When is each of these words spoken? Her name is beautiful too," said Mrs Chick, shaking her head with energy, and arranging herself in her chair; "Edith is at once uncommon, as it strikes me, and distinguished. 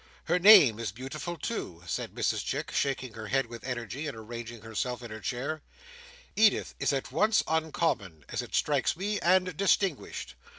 Her 0.23 0.39
name 0.39 0.79
is 0.79 0.91
beautiful 0.91 1.37
too," 1.37 1.83
said 1.85 2.15
Mrs 2.15 2.43
Chick, 2.43 2.71
shaking 2.71 3.13
her 3.13 3.27
head 3.27 3.45
with 3.45 3.63
energy, 3.63 4.07
and 4.07 4.17
arranging 4.17 4.61
herself 4.61 5.03
in 5.03 5.11
her 5.11 5.19
chair; 5.19 5.61
"Edith 6.35 6.73
is 6.79 6.91
at 6.91 7.11
once 7.11 7.43
uncommon, 7.47 8.25
as 8.29 8.41
it 8.41 8.55
strikes 8.55 8.97
me, 8.97 9.19
and 9.19 9.55
distinguished. 9.55 10.33